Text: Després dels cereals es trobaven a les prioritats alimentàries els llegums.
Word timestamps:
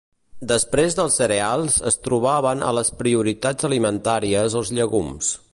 Després 0.51 0.95
dels 0.99 1.17
cereals 1.21 1.75
es 1.91 1.99
trobaven 2.07 2.65
a 2.71 2.73
les 2.81 2.91
prioritats 3.05 3.71
alimentàries 3.73 4.61
els 4.63 4.77
llegums. 4.81 5.35